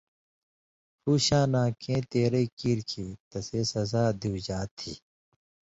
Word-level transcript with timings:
ݜُو 1.01 1.13
شاناں 1.25 1.69
کېں 1.81 2.01
تېرئ 2.11 2.45
کیریۡ 2.57 2.87
کھیں 2.89 3.11
تسے 3.29 3.59
سزا 3.71 4.03
دیُوژا 4.19 4.59
تھی۔ 4.77 4.91